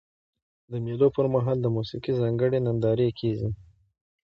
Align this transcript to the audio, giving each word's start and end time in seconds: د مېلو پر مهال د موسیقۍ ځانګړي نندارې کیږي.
د 0.71 0.73
مېلو 0.85 1.07
پر 1.15 1.25
مهال 1.33 1.57
د 1.61 1.67
موسیقۍ 1.75 2.11
ځانګړي 2.21 2.59
نندارې 2.67 3.07
کیږي. 3.19 3.49